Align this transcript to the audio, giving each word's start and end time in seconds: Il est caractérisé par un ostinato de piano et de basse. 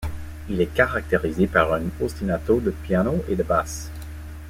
Il 0.49 0.59
est 0.59 0.73
caractérisé 0.73 1.45
par 1.45 1.73
un 1.73 1.83
ostinato 2.01 2.59
de 2.59 2.71
piano 2.71 3.23
et 3.29 3.35
de 3.35 3.43
basse. 3.43 3.91